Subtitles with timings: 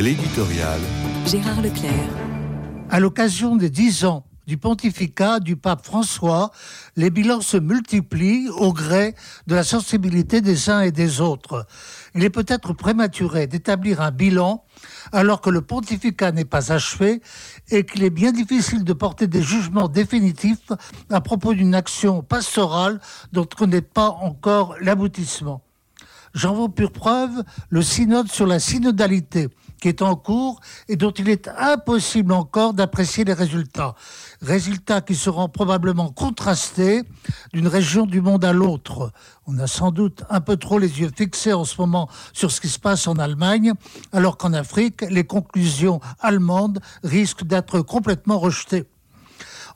[0.00, 0.80] L'éditorial.
[1.26, 1.92] Gérard Leclerc.
[2.88, 6.52] À l'occasion des dix ans du pontificat du pape François,
[6.96, 9.14] les bilans se multiplient au gré
[9.46, 11.66] de la sensibilité des uns et des autres.
[12.14, 14.64] Il est peut-être prématuré d'établir un bilan
[15.12, 17.20] alors que le pontificat n'est pas achevé
[17.70, 20.72] et qu'il est bien difficile de porter des jugements définitifs
[21.10, 23.00] à propos d'une action pastorale
[23.32, 25.60] dont on n'est pas encore l'aboutissement.
[26.32, 29.48] J'en veux pour preuve le synode sur la synodalité
[29.80, 33.94] qui est en cours et dont il est impossible encore d'apprécier les résultats.
[34.42, 37.02] Résultats qui seront probablement contrastés
[37.52, 39.12] d'une région du monde à l'autre.
[39.46, 42.60] On a sans doute un peu trop les yeux fixés en ce moment sur ce
[42.60, 43.72] qui se passe en Allemagne,
[44.12, 48.86] alors qu'en Afrique, les conclusions allemandes risquent d'être complètement rejetées.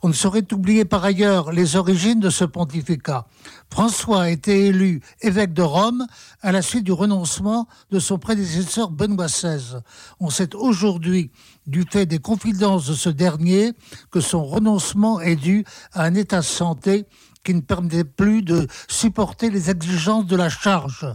[0.05, 3.27] On ne saurait oublier par ailleurs les origines de ce pontificat.
[3.71, 6.07] François a été élu évêque de Rome
[6.43, 9.79] à la suite du renoncement de son prédécesseur Benoît XVI.
[10.21, 11.31] On sait aujourd'hui,
[11.67, 13.73] du fait des confidences de ce dernier,
[14.11, 17.07] que son renoncement est dû à un état de santé
[17.43, 21.07] qui ne permettait plus de supporter les exigences de la charge.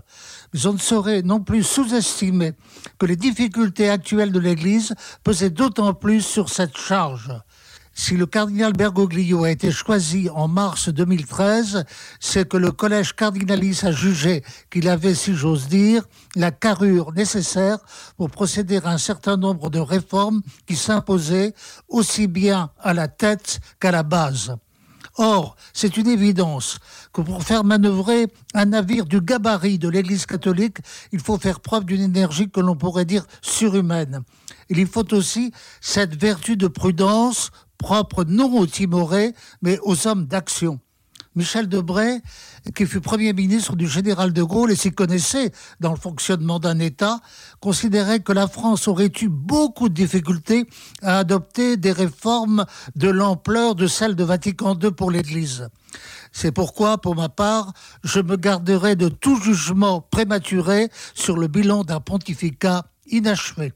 [0.51, 2.53] Mais on ne saurait non plus sous-estimer
[2.97, 7.31] que les difficultés actuelles de l'Église pesaient d'autant plus sur cette charge.
[8.01, 11.83] Si le cardinal Bergoglio a été choisi en mars 2013,
[12.21, 16.05] c'est que le collège cardinaliste a jugé qu'il avait, si j'ose dire,
[16.37, 17.79] la carrure nécessaire
[18.15, 21.53] pour procéder à un certain nombre de réformes qui s'imposaient
[21.89, 24.55] aussi bien à la tête qu'à la base.
[25.21, 26.79] Or, c'est une évidence
[27.11, 30.77] que pour faire manœuvrer un navire du gabarit de l'Église catholique,
[31.11, 34.21] il faut faire preuve d'une énergie que l'on pourrait dire surhumaine.
[34.69, 40.79] Il faut aussi cette vertu de prudence propre non aux timorés, mais aux hommes d'action.
[41.39, 42.21] Michel Debray,
[42.75, 46.79] qui fut Premier ministre du général de Gaulle et s'y connaissait dans le fonctionnement d'un
[46.79, 47.21] État,
[47.61, 50.65] considérait que la France aurait eu beaucoup de difficultés
[51.01, 52.65] à adopter des réformes
[52.97, 55.69] de l'ampleur de celles de Vatican II pour l'Église.
[56.33, 57.71] C'est pourquoi, pour ma part,
[58.03, 63.67] je me garderai de tout jugement prématuré sur le bilan d'un pontificat inachevé.